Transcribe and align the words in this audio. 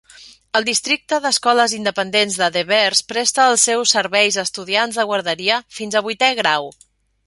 El 0.59 0.63
districte 0.69 1.19
d'escoles 1.25 1.75
independents 1.81 2.39
de 2.43 2.49
Devers 2.57 3.05
presta 3.13 3.47
els 3.53 3.69
seus 3.71 3.95
serveis 3.99 4.41
a 4.43 4.49
estudiants 4.51 5.01
de 5.03 5.09
guarderia 5.13 5.65
fins 5.81 5.97
a 5.97 6.07
vuitè 6.11 6.37
grau. 6.45 6.73